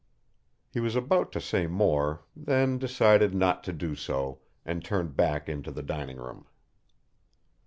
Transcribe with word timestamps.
He 0.71 0.79
was 0.79 0.95
about 0.95 1.31
to 1.33 1.39
say 1.39 1.67
more, 1.67 2.21
then 2.35 2.79
decided 2.79 3.35
not 3.35 3.63
to 3.65 3.71
do 3.71 3.93
so, 3.93 4.39
and 4.65 4.83
turned 4.83 5.15
back 5.15 5.47
into 5.47 5.69
the 5.69 5.83
dining 5.83 6.17
room. 6.17 6.47